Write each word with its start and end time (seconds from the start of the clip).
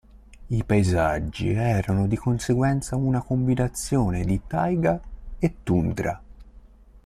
I 0.47 0.63
paesaggi 0.63 1.51
erano 1.51 2.07
di 2.07 2.15
conseguenza 2.17 2.95
una 2.95 3.21
combinazione 3.21 4.23
di 4.25 4.41
taiga 4.47 4.99
e 5.37 5.57
tundra. 5.61 6.19